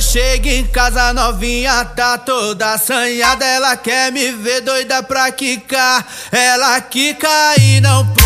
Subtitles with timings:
[0.00, 3.44] chego em casa novinha, tá toda assanhada.
[3.44, 6.04] Ela quer me ver doida pra quicar.
[6.32, 7.28] Ela quica
[7.60, 8.20] e não pô.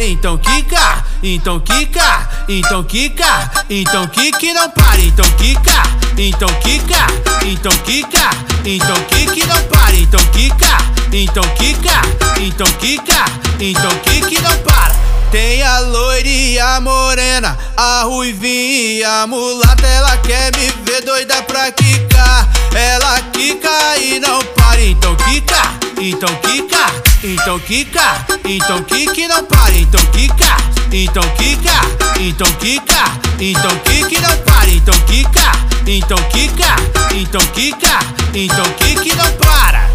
[0.00, 5.82] Então quica, então quica, então quica, então quique não para, então quica,
[6.16, 7.06] então quica,
[7.44, 8.30] então quica,
[8.64, 10.78] então quique não para, então quica,
[11.12, 12.00] então quica,
[12.40, 13.24] então quica,
[13.58, 15.07] então quique não para.
[15.30, 19.86] Tem a loira e a morena, a ruivinha e a mulata.
[19.86, 22.48] Ela quer me ver doida pra quicar.
[22.74, 24.80] Ela quica e não para.
[24.80, 25.62] Então quica,
[26.00, 26.86] então quica,
[27.22, 29.74] então quica, então quica não para.
[29.74, 30.56] Então quica,
[30.92, 31.72] então quica,
[32.20, 33.04] então quica,
[33.38, 34.68] então quica não para.
[34.68, 35.52] Então quica,
[35.86, 36.76] então quica,
[37.14, 37.98] então quica,
[38.32, 39.87] então quica não para.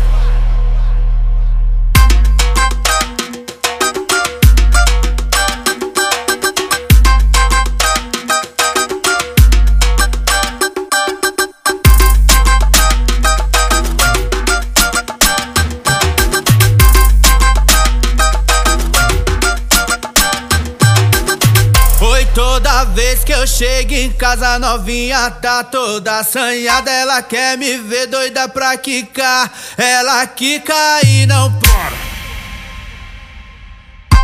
[22.85, 26.91] Vez que eu chego em casa novinha tá toda assanhada.
[26.91, 29.51] Ela quer me ver doida pra quicar.
[29.77, 30.73] Ela quica
[31.05, 32.13] e não para.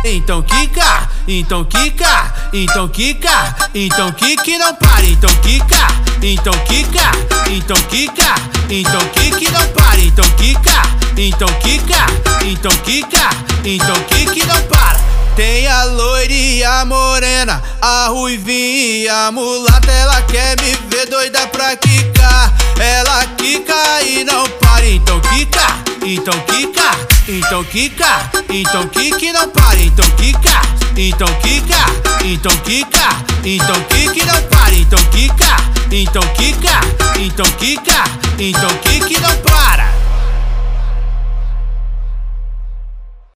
[0.02, 5.86] Então quica, então quica, então quica, então quique não para, então quica,
[6.22, 7.10] então quica,
[7.50, 8.34] então quica,
[8.70, 10.82] então quique não para, então quica,
[11.18, 12.06] então quica,
[12.46, 13.28] então quica,
[13.62, 14.19] então para.
[15.40, 19.90] Tem a loira e a morena, a ruivinha e a mulata.
[19.90, 22.54] Ela quer me ver doida pra quicar.
[22.78, 24.86] Ela quica e não para.
[24.86, 25.66] Então quica,
[26.04, 26.90] então quica,
[27.26, 29.78] então quica, então quica não para.
[29.78, 30.60] Então quica,
[30.94, 31.86] então quica,
[32.22, 33.08] então quica,
[33.42, 34.74] então quica não para.
[34.74, 35.56] Então quica,
[35.90, 36.80] então quica,
[37.18, 38.04] então quica,
[38.38, 39.89] então quica não para.